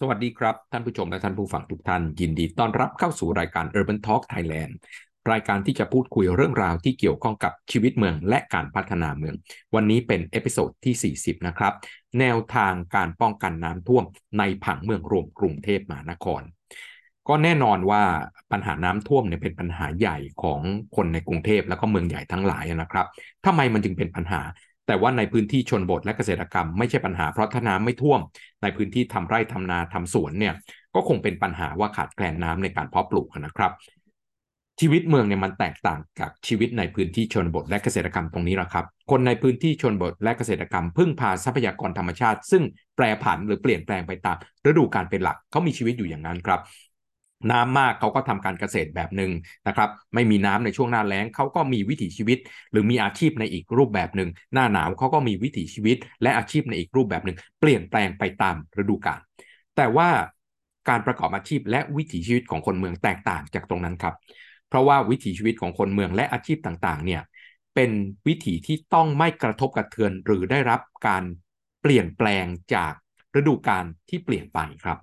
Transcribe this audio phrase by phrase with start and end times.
[0.00, 4.72] สวัสดีครับ ท่านผู้ชมและท่านผู้ฟังทุกท่าน ยินดีต้อนรับเข้าสู่รายการ Urban Talk Thailand
[5.32, 9.34] รายการที่จะพูดคุยเรื่องราวที่เกี่ยวข้องกับชีวิตเมืองและการพัฒนาเมือง
[9.74, 11.72] วันนี้เป็น episode ที่ 40 นะครับ
[12.20, 14.04] แนวทางการป้องกันน้ำท่วม
[14.38, 16.42] ในผังเมืองรวมกรุงเทพมหานคร
[17.28, 18.02] ก็แน่นอนว่า
[18.52, 20.60] ปัญหาน้ำท่วมเนี่ยเป็นปัญหาใหญ่ของ
[20.96, 23.06] คนในกรุงเทพแล้วก็เมืองใหญ่ทั้งหลายนะครับ
[23.46, 24.40] ทำไมมันจึงเป็นปัญหา
[24.86, 28.20] แต่ว่าในพื้นที่ชนบทและเกษตรกรรมไม่ใช่ปัญหาเพราะถ้าน้ำไม่ท่วม
[28.62, 30.54] ในพื้นที่ทำไร่ทำนาทำสวนเนี่ย
[30.94, 33.72] ก็คงเป็นปัญหาว่าขาดแคลนน้ำในการเพาะปลูกนะครับ
[34.80, 42.62] ชีวิตเมืองเนี่ยมันแตกต่างกับชีวิตในพื้นที่ชนบทและเกษตรกรรมตรงนี้แหละครับ คนในพื้นที่ชนบทและเกษตรกรรม พึ่งพาทรัพยากรธรรมชาติ ซึ่ง
[42.96, 46.60] แปรผันหรือเปลี่ยนแปลงไปตามฤดูกาลเป็นหลักเขามีชีวิตอยู่อย่างนั้นครับ
[47.50, 49.30] น้ำมากเขาก็ทำการเกษตรแบบหนึ่ง
[49.66, 52.38] นะครับ ไม่มีน้ำในช่วงหน้าแล้งเขาก็มีวิถีชีวิต
[52.72, 59.20] หรือมีอาชีพในอีกรูปแบบหนึ่งหน้าหนาวเขาก็มีวิถีชีวิต และอาชีพในอีกรูปแบบหนึ่งเปลี่ยนแปลงไปตามฤดูกาล
[59.76, 60.08] แต่ว่า
[60.88, 64.14] การประกอบอาชีพและวิถีชีวิตของคนเมืองแตกต่างจากตรงนั้นครับ
[64.68, 67.22] เพราะว่าวิถีชีวิตของคนเมืองและอาชีพต่างๆเนี่ย
[67.74, 67.90] เป็น
[68.26, 71.24] วิถีที่ต้องไม่กระทบกระเทือนหรือได้รับการ
[71.82, 72.92] เปลี่ยนแปลงจาก
[73.38, 74.98] ฤดูกาลที่เปลี่ยนไปครับ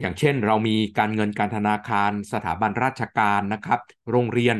[0.00, 4.56] อย่างเช่น เรามีการเงินการธนาคาร สถาบันราชการนะครับ โรงเรียน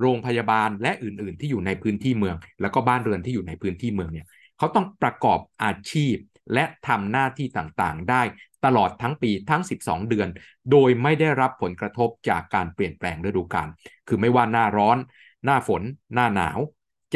[0.00, 4.26] โรงพยาบาลและอื่น ๆ ที่อยู่ในพื้นที่เมือง แล้วก็บ้านเรือนที่อยู่ในพื้นที่เมืองเนี่ย
[4.58, 6.14] เขาต้องประกอบอาชีพ
[6.54, 8.22] และทำหน้าที่ต่างๆ ได้
[8.64, 10.28] ตลอดทั้งปีทั้ง 12 เดือน
[10.70, 13.68] โดยไม่ได้รับผลกระทบจากการเปลี่ยนแปลงฤดูกาล
[14.08, 14.98] คือไม่ว่าหน้าร้อน
[15.44, 15.82] หน้าฝน
[16.14, 16.58] หน้าหนาว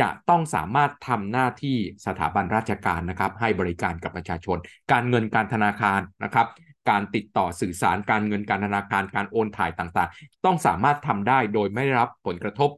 [0.01, 4.57] จะต้องสามารถทำหน้าที่สถาบันราชการนะครับ ให้บริการกับประชาชน
[4.93, 6.47] การเงินการธนาคารนะครับ
[6.91, 12.71] การติดต่อสื่อสารการเงินการธนาคารการโอนถ่ายต่างๆ ต้องสามารถทำได้โดยไม่ได้รับผลกระทบ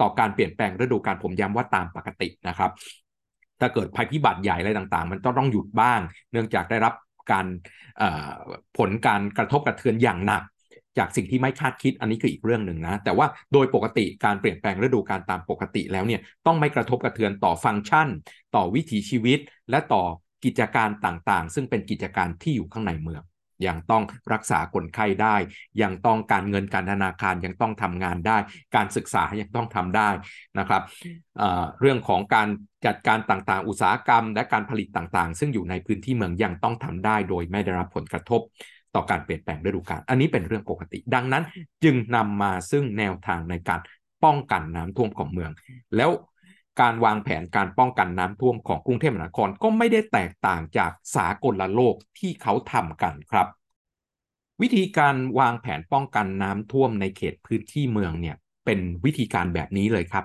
[0.00, 2.70] ต่อการเปลี่ยนแปลงฤดูกาลผมย้ำว่าตามปกตินะครับ
[3.60, 6.00] ถ้าเกิดภัยพิบัติใหญ่อะไรต่างๆ มันต้องต้องหยุดบ้าง
[6.32, 6.94] เนื่องจากได้รับ
[7.32, 7.46] การ
[8.78, 10.42] ผลการกระทบกระเทือนอย่างหนัก
[10.98, 18.08] จากสิ่งที่ไม่คาดคิดอันนี้คืออีกเรื่องหนึ่งนะ แต่ว่าโดยปกติการเปลี่ยนแปลงฤดูกาลตามปกติแล้วเนี่ยต้องไม่กระทบกระเทือนต่อฟังก์ชัน
[18.54, 19.38] ต่อวิถีชีวิต
[19.70, 20.02] และต่อ
[20.44, 23.22] กิจการต่างๆ ซึ่งเป็นกิจการที่อยู่ข้างในเมือง
[23.66, 24.02] ยังต้อง
[24.32, 25.36] รักษาคนไข้ได้
[25.82, 28.36] ยังต้องการเงินการธนาคารยังต้องทำงานได้
[28.76, 30.08] การศึกษายังต้องทำได้
[30.58, 30.82] นะครับ
[31.38, 32.48] เเรื่องของการ
[32.86, 38.40] จัดการต่างๆ อุตสาหกรรม และการผลิตต่างๆ ซึ่งอยู่ในพื้นที่เมืองยังต้องทำได้ โดยไม่ได้รับผลกระทบ
[38.94, 41.44] ต่อการเปลี่ยนแปลงฤดูกาลอันนี้เป็นเรื่องปกติ ดังนั้น
[41.84, 43.80] จึงนำมาซึ่งแนวทางในการ
[44.24, 45.50] ป้องกันน้ำท่วมของเมือง
[45.96, 46.10] แล้ว
[46.80, 53.46] การวางแผนการป้องกันน้ำท่วมของกรุงเทพมหานครก็ไม่ได้แตกต่างจากสากลโลกที่เขาทำกันครับ
[54.62, 60.24] วิธีการวางแผนป้องกันน้ำท่วมในเขตพื้นที่เมืองเนี่ยเป็นวิธีการแบบนี้เลยครับ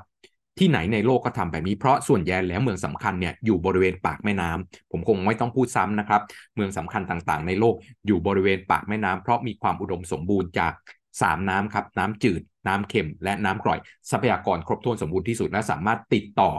[0.59, 6.21] ที่ไหนในโลกก็ทำแบบนี้เพราะส่วนใหญ่แล้วเมืองสำคัญเนี่ยอยู่บริเวณปากแม่น้ำผมคงไม่ต้องพูดซ้ำนะครับ
[6.55, 7.75] เมืองสำคัญต่างๆ ในโลก
[8.07, 10.73] อยู่บริเวณปากแม่น้ำเพราะมีความอุดมสมบูรณ์จาก
[11.22, 13.79] 3 น้ำครับ น้ำจืด น้ำเค็ม และน้ำกร่อย
[14.11, 16.51] ทรัพยากรครบถ้วนสมบูรณ์ที่สุด และสามารถติดต่อ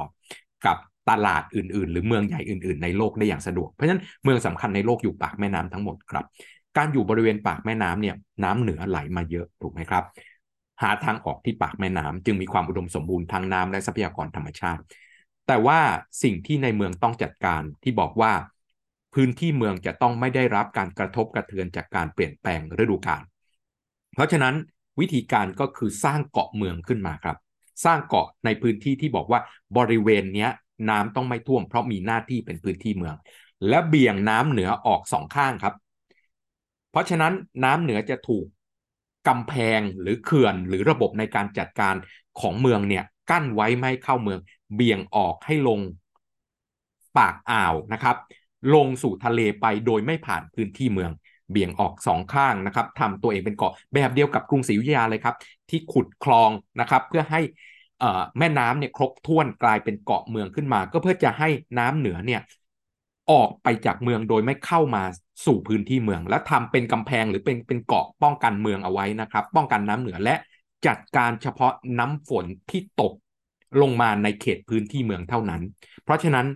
[0.66, 0.76] กับ
[1.10, 6.24] ตลาดอื่น ๆ หรือเมืองใหญ่อื่น ๆ ในโลกได้อย่างสะดวก เพราะฉะนั้นเมืองสำคัญในโลกอยู่ปากแม่น้ำทั้งหมดครับ
[6.76, 10.04] การอยู่บริเวณปากแม่น้ำเนี่ยน้ำเหนือไหลมาเยอะถูกไหมครับ
[10.82, 14.82] หาทางออกที่ปากแม่น้ำจึงมีความอุดมสมบูรณ์ทางน้ำและทรัพยากรธรรมชาติ
[15.46, 15.80] แต่ว่า
[16.22, 18.32] สิ่งที่ในเมืองต้องจัดการที่บอกว่า
[19.14, 23.22] พื้นที่เมืองจะต้องไม่ได้รับการกระทบกระเทือนจากการเปลี่ยนแปลงฤดูกาล
[24.18, 24.54] เพราะฉะนั้น
[25.00, 27.36] วิธีการก็คือสร้างเกาะเมืองขึ้นมาครับ
[27.84, 29.40] สร้างเกาะในพื้นที่ที่บอกว่า
[29.76, 30.48] บริเวณนี้
[30.90, 33.14] น้ำต้องไม่ท่วม เพราะมีหน้าที่เป็นพื้นที่เมือง
[33.68, 35.74] และเบี่ยงน้ำเหนือออกสองข้างครับ
[36.90, 37.32] เพราะฉะนั้น
[37.64, 38.44] น้ำเหนือจะถูก
[39.28, 41.94] กำแพงหรือเขื่อนหรือระบบในการจัดการ
[42.40, 44.40] ของเมืองเนี่ยกั้นไว้ไม่เข้าเมือง
[44.74, 45.80] เบี่ยงออกให้ลง
[47.18, 48.16] ปากอ่าวนะครับ
[48.74, 51.10] ลงสู่ทะเลไปโดยไม่ผ่านพื้นที่เมือง
[51.50, 55.36] เบี่ยงออกสองข้างนะครับทำตัวเองเป็นเกาะแบบเดียวกับกรุงศรีอยุธยาเลยครับ
[55.70, 56.50] ที่ขุดคลอง
[56.80, 57.40] นะครับ เพื่อให้
[58.38, 61.48] แม่น้ำเนี่ยครบถ้วนกลายเป็นเกาะเมืองขึ้นมา ก็เพื่อจะให้
[61.78, 62.40] น้ำเหนือเนี่ย
[63.30, 65.02] ออกไปจากเมืองโดยไม่เข้ามา
[65.46, 70.34] สู่พื้นที่เมือง และทำเป็นกำแพงหรือเป็นเป็นเกาะป้องกันเมืองเอาไว้นะครับ ป้องกันน้ำเหนือและ
[70.86, 73.12] จัดการเฉพาะน้ำฝนที่ตก
[73.80, 75.62] ลงมาในเขตพื้นที่เมืองเท่านั้น
[76.04, 76.46] เพราะฉะนั้น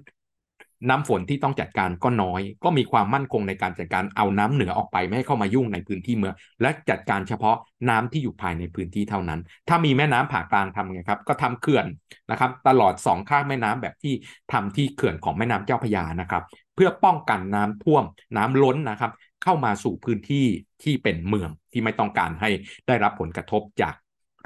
[0.89, 7.57] น้ำฝนที่ต้องจัดการก็น้อย ก็มีความมั่นคงในการจัดการเอาน้ำเหนือออกไปไม่ให้เข้ามายุ่งในพื้นที่เมือง และจัดการเฉพาะ
[7.91, 11.87] น้ำที่อยู่ภายในพื้นที่เท่านั้น ถ้ามีแม่น้ำผ่ากลางทำไงครับ ก็ทำเขื่อน
[12.31, 14.15] นะครับ ตลอดสองข้างแม่น้ำแบบที่
[14.53, 16.43] ทำที่เขื่อนของแม่น้ำเจ้าพยานะครับ
[16.75, 18.05] เพื่อป้องกันน้ำท่วม
[18.37, 19.13] น้ำล้นนะครับ
[19.43, 20.47] เข้ามาสู่พื้นที่
[20.83, 22.51] ที่เป็นเมืองที่ไม่ต้องการให้
[22.87, 23.95] ได้รับผลกระทบจาก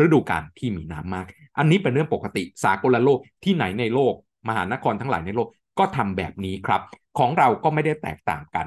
[0.05, 1.27] ฤดูกาลที่มีน้ำมาก
[1.59, 4.15] อันนี้เป็นเรื่องปกติสากลโลกที่ไหนในโลก
[4.49, 5.49] มหานครทั้งหลายในโลก
[5.79, 6.81] ก็ทำแบบนี้ครับ
[7.19, 8.67] ของเราก็ไม่ได้แตกต่างกัน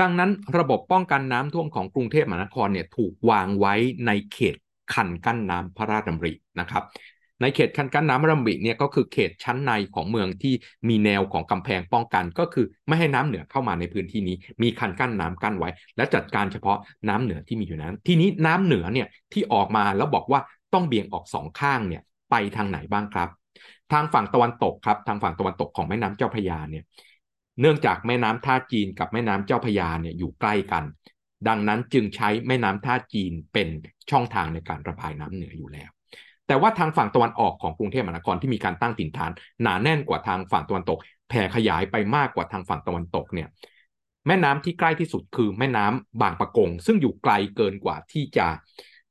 [0.00, 3.74] ดังนั้นระบบป้องกันน้ำท่วมของกรุงเทพมหานครเนี่ยถูกวางไว้
[4.06, 4.56] ในเขต
[4.92, 6.84] คันกั้นน้ำพระราชดำรินะครับ
[7.40, 10.54] ในเขตคันกั้นน้ำพระราชดำริเนี่ยก็คือเขตชั้นในของเมืองที่
[10.88, 20.40] มีแนวของกำแพงป้องกัน ก็คือไม่ให้น้ำเหนือเข้ามาในพื้นที่นี้ มีคันกั้นน้ำกั้นไว้ และจัดการเฉพาะน้ำเหนือที่มีอยู่นั้น ทีนี้น้ำเหนือเนี่ยที่ออกมาแล้วบอกว่า
[20.74, 23.28] ต้องเบี่ยงออกสองข้างเนี่ยไปทางไหนบ้างครับ
[23.92, 26.84] ทางฝั่งตะวันตกครับ ทางฝั่งตะวันตกของแม่น้ำเจ้าพระยาเนี่ย
[27.60, 30.84] เนื่องจากแม่น้ำท่าจีนกับแม่น้ำเจ้าพระยาเนี่ยอยู่ใกล้กัน
[31.48, 33.68] ดังนั้นจึงใช้แม่น้ำท่าจีนเป็น
[34.10, 35.90] ช่องทางในการระบายน้ำเหนืออยู่แล้ว
[36.46, 39.30] แต่ว่าทางฝั่งตะวันออกของกรุงเทพมหานครที่มีการตั้งถิ่นฐาน
[39.62, 40.98] หนาแน่นกว่าทางฝั่งตะวันตก
[41.28, 43.48] แผ่ขยายไปมากกว่าทางฝั่งตะวันตกเนี่ย
[44.26, 48.46] แม่น้ำที่ใกล้ที่สุดคือแม่น้ำบางปะกง ซึ่งอยู่ไกลเกินกว่าที่จะ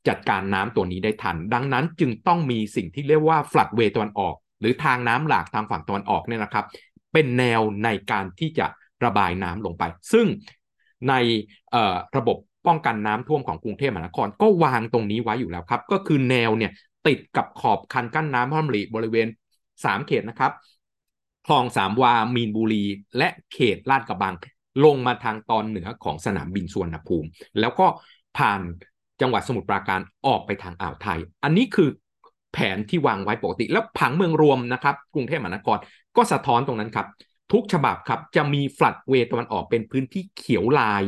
[0.07, 6.65] จัดการน้ำตัวนี้ได้ทัน ดังนั้นจึงต้องมีสิ่งที่เรียกว่าฟลัดเวตะวันออก หรือทางน้ำหลากทางฝั่งตะวันออกเนี่ยนะครับ
[7.13, 8.67] เป็นแนวในการที่จะ
[9.05, 10.27] ระบายน้ำลงไป ซึ่ง
[11.09, 11.13] ใน
[12.17, 16.71] ระบบป้องกันน้ำท่วมของกรุงเทพมหานคร ก็วางตรงนี้ไว้อยู่แล้วครับ ก็คือแนวเนี่ย
[17.07, 19.27] ติดกับขอบคันกั้นน้ำพระมรีบริเวณ
[19.75, 20.51] 3 เขตนะครับ
[21.47, 22.83] คลองสามวา มีนบุรี
[23.17, 24.35] และเขตลาดกระบัง
[24.85, 27.27] ลงมาทางตอนเหนือของสนามบินสุวรรณภูมิ
[27.59, 27.87] แล้วก็
[28.37, 28.61] ผ่าน
[29.21, 31.89] จังหวัดสมุทรปราการออกไปทางอ่าวไทย อันนี้คือ
[32.53, 35.77] แผนที่วางไว้ปกติ แล้วผังเมืองรวมนะครับ กรุงเทพมหานคร
[36.17, 37.07] ก็สะท้อนตรงนั้นครับ
[37.53, 41.03] ทุกฉบับครับจะมีฟลัดเวตะวันออกเป็นพื้นที่เขียวลาย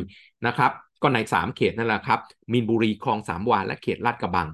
[0.48, 0.72] นะครับ
[1.02, 2.20] ก็ใน 3 เขตนั่นแหละครับ
[2.54, 4.48] มีนบุรีคลองสามวาและเขตลาดกระบัง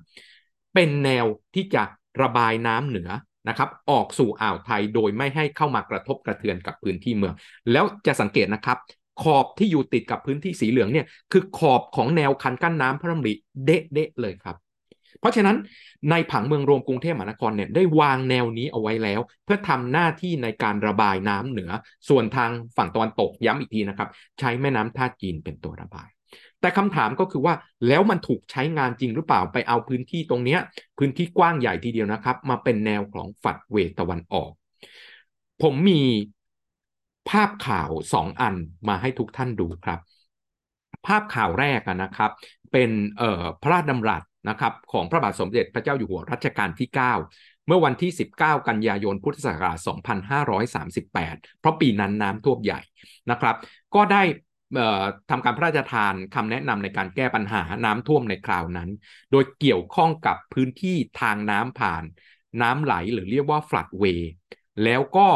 [0.74, 1.25] เป็นแนว
[1.56, 1.84] ที่จะ
[2.22, 3.10] ระบายน้ำเหนือ
[3.50, 7.33] นะครับออกสู่อ่าวไทยโดยไม่ให้เข้ามากระทบกระเทือนกับพื้นที่เมือง
[7.72, 8.78] แล้วจะสังเกตนะครับ
[9.24, 13.33] ขอบที่อยู่ติดกับพื้นที่สีเหลืองเนี่ยคือขอบของแนวคันกั้นน้ำพระรำริ
[13.66, 14.56] เด๊ะเลยครับ
[15.19, 15.56] เพราะฉะนั้น
[16.12, 21.71] ในผังเมืองรวมกรุงเทพมหานครเนี่ยได้วางแนวนี้เอาไว้แล้ว เพื่อทำหน้าที่ในการระบายน้ำเหนือ
[22.09, 24.09] ส่วนทางฝั่งตะวันตกย้ำอีกทีนะครับ
[24.39, 26.09] ใช้แม่น้ำท่าจีนเป็นตัวระบาย
[26.62, 27.54] แต่คำถามก็คือว่า
[27.88, 30.57] แล้วมันถูกใช้งานจริงหรือเปล่าไปเอาพื้นที่ตรงนี้
[30.98, 34.51] พื้นที่กว้างใหญ่ทีเดียวนะครับ มาเป็นแนวของฝัดเวตะวันออก
[35.62, 36.01] ผมมี
[37.30, 38.56] ภาพข่าวสองอัน
[38.88, 40.00] มาให้ทุกท่านดูครับ
[41.07, 42.31] ภาพข่าวแรกนะครับ
[42.71, 42.92] เป็น
[43.62, 49.78] พระราชดำรัส นะครับของพระบาทสมเด็จพระเจ้าอยู่หัวรัชกาลที่ 9 เมื่อวันที่ 19 กันยายนพุทธศักราช
[50.98, 52.80] 2538 เพราะปีนั้นน้ำท่วมใหญ่
[53.32, 53.56] นะครับ
[53.96, 54.24] ก็ได้
[55.30, 58.90] ทำการพระราชทานคำแนะนำในการแก้ปัญหาน้ำท่วมในคราวนั้น
[59.32, 62.04] โดยเกี่ยวข้องกับพื้นที่ทางน้ำผ่าน
[62.62, 64.32] น้ำไหลหรือเรียกว่าฟลัดเวย์
[64.84, 65.30] แล้วก็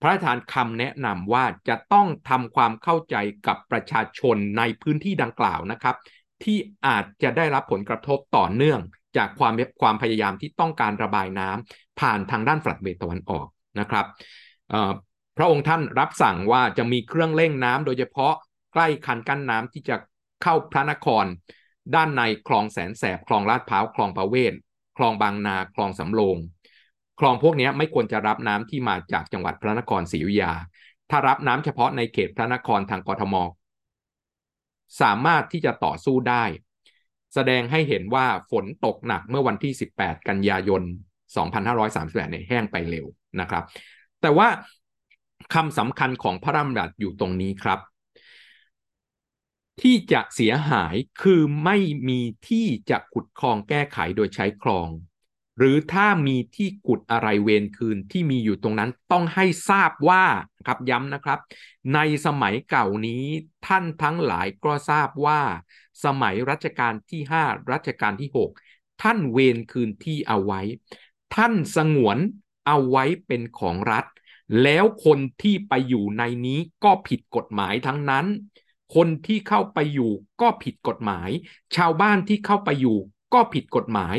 [0.00, 3.16] พระราชทานคำแนะนำว่าจะต้องทำความเข้าใจ
[3.46, 5.96] กับประชาชนในพื้นที่ดังกล่าวนะครับ
[6.44, 8.80] ที่อาจจะได้รับผลกระทบต่อเนื่อง
[9.16, 13.46] จากความความพยายามที่ต้องการระบายน้ำผ่านทางด้านฝัดเวตะวันออก
[13.80, 14.06] นะครับ
[15.36, 18.34] พระองค์ท่านรับสั่งว่าจะมีเครื่องเร่งน้ำโดยเฉพาะ
[18.72, 19.96] ใกล้คันกั้นน้ำที่จะ
[20.42, 21.24] เข้าพระนคร
[21.94, 24.52] ด้านในคลองแสนแสบคลองลาดพร้าวคลองประเวศ
[24.96, 26.36] คลองบางนาคลองสำโรง
[27.20, 30.52] คลองพวกนี้ไม่ควรจะรับน้ำที่มาจากจังหวัดพระนครศรีอยุธยา
[31.10, 33.34] ถ้ารับน้ำเฉพาะในเขตพระนครทางกรทม
[35.00, 36.44] สามารถที่จะต่อสู้ได้
[37.34, 40.82] แสดงให้เห็นว่าฝนตกหนักเมื่อวันที่ 18 กันยายน
[41.56, 43.06] 2538เนี่ยแห้งไปเร็ว
[43.40, 43.64] นะครับ
[44.20, 44.48] แต่ว่า
[45.54, 47.78] คำสำคัญของพระราชบัญญัติอยู่ตรงนี้ครับ
[49.80, 51.76] ที่จะเสียหายคือไม่
[52.08, 54.88] มีที่จะขุดคลองแก้ไขโดยใช้คลอง
[55.60, 60.24] หรือถ้ามีที่กุดอะไรเวรคืนที่มีอยู่ตรงนั้นต้องให้ทราบว่า
[60.66, 61.38] ครับย้ำนะครับ
[61.94, 63.24] ในสมัยเก่านี้
[63.66, 65.40] ท่านทั้งหลายก็ทราบว่า
[66.04, 68.50] สมัยรัชกาลที่ 5 รัชกาลที่ 6
[69.02, 70.60] ท่านเวรคืนที่เอาไว้
[71.34, 72.18] ท่านสงวน
[72.66, 74.04] เอาไว้เป็นของรัฐ
[74.62, 78.26] แล้วคนที่ไปอยู่ในนี้ก็ผิดกฎหมายทั้งนั้น
[78.94, 81.28] คนที่เข้าไปอยู่ก็ผิดกฎหมาย
[81.76, 82.98] ชาวบ้านที่เข้าไปอยู่
[83.34, 84.16] ก็ผิดกฎหมาย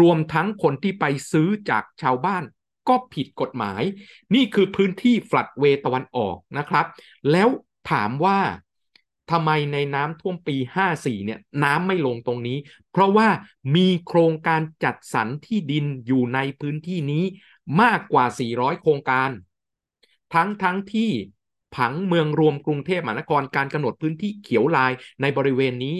[0.00, 2.44] รวมทั้งคนที่ไปซื้อจากชาวบ้าน
[2.88, 3.82] ก็ผิดกฎหมาย
[4.34, 6.86] นี่คือพื้นที่ฟลัดเวตะวันออกนะครับ
[7.30, 7.48] แล้ว
[7.90, 8.38] ถามว่า
[9.30, 10.56] ทำไมในน้ำท่วมปี
[10.90, 12.58] 54 เนี่ยน้ำไม่ลงตรงนี้
[12.90, 13.28] เพราะว่า
[13.76, 17.24] มีโครงการจัดสรรที่ดินอยู่ในพื้นที่นี้
[17.82, 19.30] มากกว่า 400 โครงการ
[20.34, 21.10] ทั้งทั้งที่
[21.76, 25.96] ผังเมืองรวมกรุงเทพมหานครการกำหนดพื้นที่เขียวลายในบริเวณนี้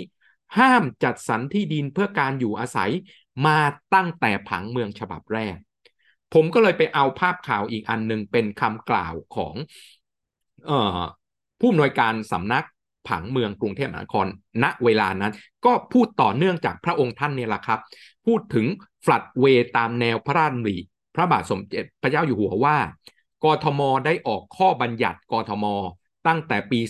[0.59, 2.91] ห้ามจัดสรรที่ดินเพื่อการอยู่อาศัย
[3.47, 3.59] มา
[3.95, 5.57] ตั้งแต่ผังเมืองฉบับแรก
[6.35, 9.55] ผมก็เลยไปเอาภาพข่าวอีกอันหนึ่งเป็นคำกล่าวของ
[10.71, 11.01] ออ
[11.61, 12.65] ผู้อำนวยการสำนัก
[13.09, 14.27] ผังเมืองกรุงเทพมหานคร
[14.63, 15.33] ณ เวลานั้น
[15.65, 17.81] ก็พูดต่อเนื่องจากพระองค์ท่านเนี่ยแหละครับ
[18.27, 18.67] พูดถึง
[19.05, 19.45] ฟลัดเว
[19.77, 20.77] ตามแนวพระราชดำริ
[21.15, 22.77] พระบาทสมเด็จพระเจ้าอยู่หัวว่า
[23.45, 25.65] กทมได้ออกข้อบัญญัติกทม
[26.27, 26.81] ตั้งแต่ปี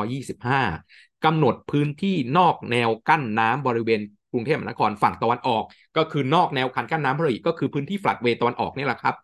[0.00, 4.00] 2525 กำหนดพื้นที่นอกแนวกั้นน้ำบริเวณ
[4.32, 5.64] กรุงเทพมหานครฝั่งตะวันออก
[5.96, 9.14] ก็คือนอกแนวคันกั้นน้ำพระรีก็คือพื้นที่ฟลัดเวตะวันออกนี่แหละครับ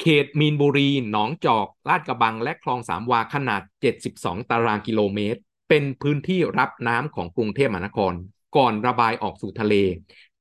[0.00, 3.62] เขตมีนบุรี หนองจอก ลาดกระบัง และคลองสามวาขนาด
[4.02, 8.12] 72 ตารางกิโลเมตร เป็นพื้นที่รับน้ำของกรุงเทพมหานคร
[8.56, 9.74] ก่อนระบายออกสู่ทะเล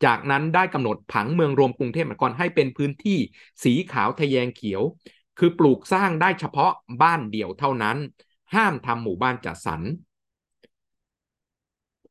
[0.06, 3.18] จากนั้นได้กำหนดผังเมืองรวมกรุงเทพมหานครให้เป็นพื้นที่
[3.64, 4.82] สีขาวทะแยงเขียว
[5.40, 7.98] คือปลูกสร้างได้เฉพาะบ้านเดี่ยวเท่านั้น
[8.56, 9.82] ห้ามทำหมู่บ้านจัดสรร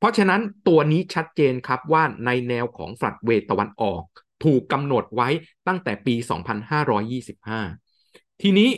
[0.03, 4.03] เพราะฉะนั้นตัวนี้ชัดเจนครับว่าในแนวของฟลัดเวตะวันออก
[4.45, 5.29] ถูกกำหนดไว้
[5.69, 6.15] ตั้งแต่ปี
[7.49, 8.71] 2525 ทีนี้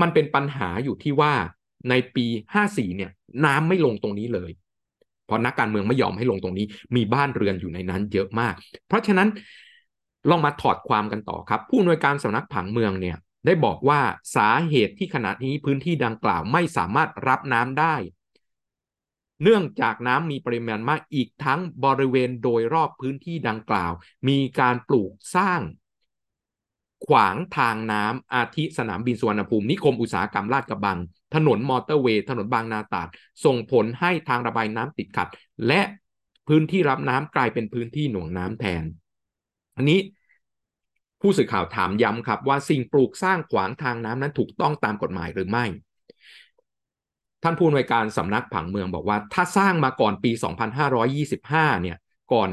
[0.00, 1.34] มันเป็นปัญหาอยู่ที่ว่า
[1.90, 2.26] ในปี
[2.62, 3.10] 54 เนี่ย
[3.44, 4.50] น้ำไม่ลงตรงนี้เลย
[5.26, 8.54] เพราะนักการเมืองไม่ยอมให้ลงตรงนี้ มีบ้านเรือนอยู่ในนั้นเยอะมาก
[8.88, 9.28] เพราะฉะนั้น
[10.30, 14.00] ลองมาถอดความกันต่อครับ ผู้อำนวยการสำนักผังเมืองเนี่ยได้บอกว่า
[14.36, 17.96] สาเหตุที่ขณะนี้พื้นที่ดังกล่าวไม่สามารถรับน้ำได้
[19.42, 23.92] เนื่องจากน้ำมีปริมาณมากอีกทั้งบริเวณโดยรอบพื้นที่ดังกล่าว
[24.28, 25.60] มีการปลูกสร้าง
[27.06, 30.98] ขวางทางน้ำอาทิสนามบินสุวรรณภูมินิคมอุตสาหกรรมลาดกระบัง
[31.34, 33.08] ถนนมอเตอร์เวย์ถนนบางนาตราด
[33.44, 35.28] ส่งผลให้ทางระบายน้ำติดขัด
[35.66, 35.80] และ
[36.48, 38.84] พื้นที่รับน้ำกลายเป็นพื้นที่หน่วงน้ำแทน
[39.76, 40.00] อันนี้
[41.20, 45.64] ผู้สื่อข่าวถามย้ำครับว่าสิ่งปลูกสร้างขวางทางน้ำนั้นถูกต้องตามกฎหมายหรือไม่
[47.42, 50.30] ท่านผู้อำนวยการสำนักผังเมืองบอกว่า ถ้าสร้างมาก่อนปี
[51.06, 51.96] 2525 เนี่ย
[52.32, 52.50] ก่อน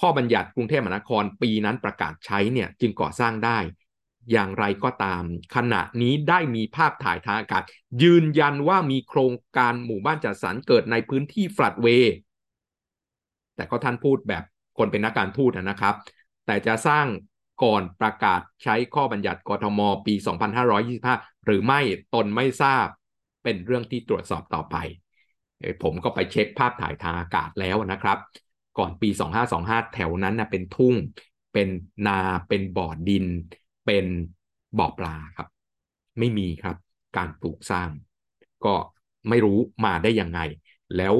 [0.00, 3.58] ข้อบัญญัติกรุงเทพมหานครปีนั้นประกาศใช้เนี่ยจึงก่อสร้างได้
[4.32, 5.22] อย่างไรก็ตาม
[5.56, 7.62] ขณะนี้ได้มีภาพถ่ายทางอากาศ
[8.02, 12.14] ยืนยันว่ามีโครงการหมู่บ้านจัดสรรเกิดในพื้นที่ฟลัดเวย์
[13.56, 14.44] แต่ก็ท่านพูดแบบ
[14.78, 15.94] คนเป็นนักการทูตนะครับ
[16.46, 17.06] แต่จะสร้าง
[17.62, 20.14] ก่อนประกาศใช้ข้อบัญญัติกทม ปี
[20.80, 21.80] 2525 หรือไม่
[22.14, 22.86] ตนไม่ทราบ
[23.42, 24.76] เป็นเรื่องที่ตรวจสอบต่อไป
[25.82, 28.18] ผมก็ไปเช็คภาพถ่ายทางอากาศแล้วนะครับ
[28.78, 30.94] ก่อนปี 2525 แถวนั้นนะเป็นทุ่ง
[31.52, 31.68] เป็น
[32.06, 33.26] นาเป็นบ่อดิน
[33.86, 34.06] เป็น
[34.78, 35.48] บ่อปลาครับ
[36.18, 36.76] ไม่มีครับ
[37.16, 37.90] การปลูกสร้าง
[38.64, 38.74] ก็
[39.28, 40.40] ไม่รู้มาได้ยังไง
[40.96, 41.14] แล้ว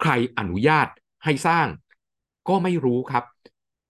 [0.00, 0.88] ใครอนุญาต
[1.24, 1.66] ให้สร้าง
[2.48, 3.24] ก็ไม่รู้ครับ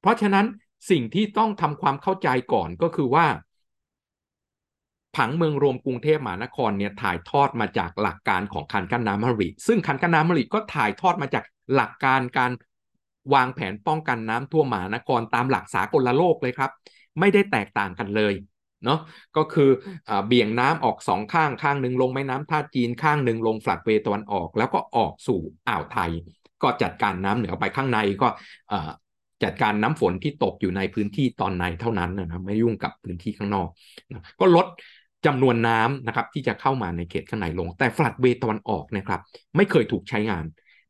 [0.00, 0.46] เพราะฉะนั้น
[0.90, 3.26] สิ่งที่ต้องทำความเข้าใจก่อนก็คือว่า
[5.16, 12.52] ผังเมืองรวมกรุงเทพมหานครเนี่ยถ่ายทอดมาจากหลักการของคันกั้นน้ำมะริซึ่งคันกั้นน้ำมะริก็ถ่ายทอดมาจากหลักการการ
[13.34, 16.70] วางแผนป้องกันน้ำท่วมมหานครตามหลักสากลโลกเลยครับ
[17.20, 18.34] ไม่ได้แตกต่างกันเลย
[18.84, 18.98] เนาะ
[19.36, 19.70] ก็คือ
[20.08, 26.10] อเบี่ยงน้ำออกสองข้างข้างหนึ่งลงแม่น้ำท่าจีนข้างหนึ่งลงฟลัดเวตะวันออก แล้วก็ออกสู่อ่าวไทย
[26.62, 28.28] ก็จัดการน้ำเหนือไปข้างในก็
[29.44, 33.68] จัดการน้ำฝนที่ตกอยู่ในพื้นที่ตอนในเท่านั้นนะครับไม่ยุ่งกับพื้นที่ข้างนอก
[34.12, 34.66] นะก็ลด
[35.26, 39.20] จำนวนน้ำนะครับที่จะเข้ามาในเขตข้างในลง แต่ฟลัดเวตะวันออกนะครับ
[39.56, 40.44] ไม่เคยถูกใช้งาน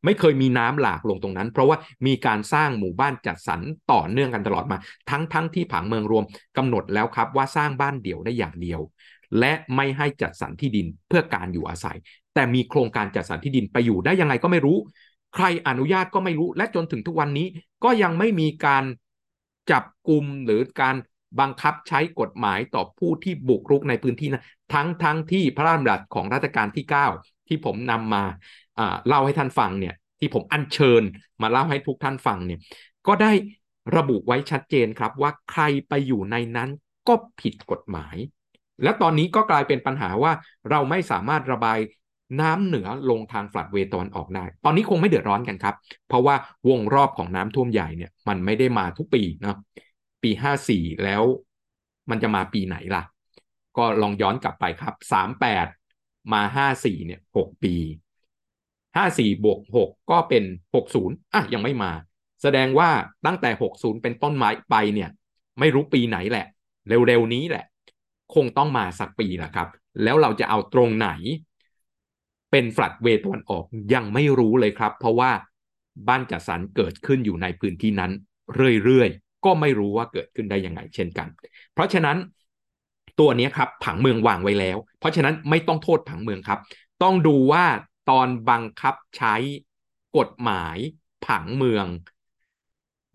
[0.05, 3.61] ไม่เคยมีน้ำหลากลงตรงนั้น เพราะว่ามีการสร้างหมู่บ้านจัดสรร
[3.91, 4.77] ต่อเนื่องกันตลอดมา
[5.09, 6.23] ทั้งทั้งที่ผังเมืองรวม
[6.57, 8.79] กำหนดแล้วครับว่าสร้างบ้านเดี่ยวได้อย่างเดียว
[9.39, 11.97] และไม่ให้จัดสรรที่ดินเพื่อการอยู่อาศัย
[12.33, 14.77] แต่มีโครงการจัดสรรที่ดินไปอยู่ได้ยังไงก็ไม่รู้
[15.35, 17.47] ใครอนุญาตก็ไม่รู้ และจนถึงทุกวันนี้
[17.83, 18.83] ก็ยังไม่มีการ
[19.71, 20.95] จับกลุ่มหรือการ
[21.39, 26.85] บังคับใช้กฎหมายต่อผู้ที่บุกรุกในพื้นที่นะทั้งทั้งที่พระราชบัญญัติของรัชกาลที่
[27.17, 28.23] 9 ที่ผมนำมา
[29.07, 31.03] เล่าให้ท่านฟังเนี่ยที่ผมอัญเชิญ
[31.41, 32.59] มาเล่าให้ทุกท่านฟังเนี่ย
[33.07, 33.31] ก็ได้
[33.97, 36.69] ระบุไว้ชัดเจนครับว่าใครไปอยู่ในนั้น
[37.07, 38.15] ก็ผิดกฎหมาย
[38.83, 40.31] และตอนนี้ก็กลายเป็นปัญหาว่า
[40.69, 41.79] เราไม่สามารถระบาย
[42.41, 45.75] น้ำเหนือลงทางฟลัดเวตะวันออกได้ ตอนนี้คงไม่เดือดร้อนกันครับ
[46.07, 46.35] เพราะว่า
[46.69, 49.55] วงรอบของน้ำท่วมใหญ่เนี่ยมันไม่ได้มาทุกปีเนาะ
[50.23, 51.23] ปีห้าสี่แล้ว
[52.09, 53.03] มันจะมาปีไหนล่ะ
[53.77, 55.67] ก็ลองย้อนกลับไปครับสามแปด
[56.33, 57.75] มาห้าสี่เนี่ยหกปี
[58.95, 60.43] ห้าสี่บวกหกก็เป็น
[60.75, 61.91] หกศูนย์อะ ยังไม่มา
[62.41, 62.89] แสดงว่า
[63.25, 65.09] ตั้งแต่หกศูนย์เป็นต้นไม้ไปเนี่ย
[65.59, 66.45] ไม่รู้ปีไหนแหละ
[67.07, 67.65] เร็วๆนี้แหละ
[68.35, 69.67] คงต้องมาสักปีแหละครับ
[70.03, 71.09] แล้วเราจะเอาตรงไหน
[72.51, 75.31] เป็นฟลัดเวตวันออกยังไม่รู้เลยครับ เพราะว่า
[76.07, 78.11] บ้านจัดสรรเกิดขึ้นอยู่ในพื้นที่นั้น
[78.83, 81.27] เรื่อยๆ ก็ไม่รู้ว่าเกิดขึ้นได้ยังไงเช่นกัน
[81.73, 82.17] เพราะฉะนั้น
[83.19, 86.59] ตัวนี้ครับผังเมืองวางไว้แล้ว เพราะฉะนั้นไม่ต้องโทษผังเมืองครับ
[87.03, 87.65] ต้องดูว่า
[88.09, 89.35] ตอนบังคับใช้
[90.17, 90.77] กฎหมาย
[91.25, 91.85] ผังเมือง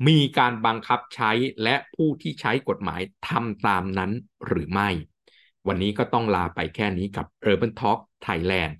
[0.08, 1.30] มีการบังคับใช้
[1.62, 4.10] และผู้ที่ใช้กฎหมายทำตามนั้น
[4.46, 4.88] หรือไม่
[5.68, 8.74] วันนี้ก็ต้องลาไปแค่นี้กับ Urban Talk Thailand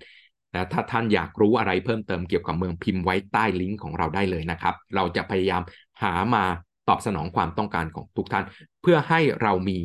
[0.55, 5.61] นะถ้าท่านอยากรู้อะไรเพิ่มเติมเกี่ยวกับเมืองพิมพ์ไว้ใต้ลิงก์ของเราได้เลยนะครับ เราจะพยายาม
[6.03, 6.45] หามา
[6.89, 8.45] ตอบสนองความต้องการของทุกท่าน
[8.81, 9.77] เพื่อให้เรามี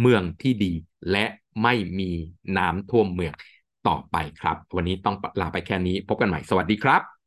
[0.00, 0.72] เมืองที่ดี
[1.10, 1.24] และ
[1.62, 2.10] ไม่มี
[2.58, 3.34] น้ำท่วมเมือง
[3.88, 7.17] ต่อไปครับ วันนี้ต้องลาไปแค่นี้พบกันใหม่สวัสดีครับ